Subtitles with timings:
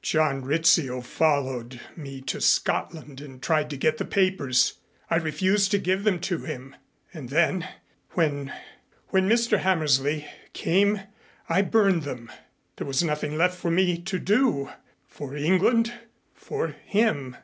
[0.00, 4.74] John Rizzio followed me to Scotland and tried to get the papers.
[5.10, 6.76] I refused to give them to him.
[7.12, 7.66] And then
[8.12, 8.52] when
[9.08, 9.58] when Mr.
[9.58, 11.00] Hammersley came
[11.48, 12.30] I burned them.
[12.76, 14.70] There was nothing left for me to do
[15.08, 15.92] for England
[16.32, 17.34] for him.